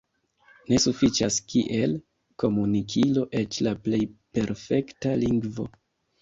[0.71, 1.93] Ne sufiĉas kiel
[2.43, 4.01] komunikilo eĉ la plej
[4.39, 5.69] perfekta lingvo.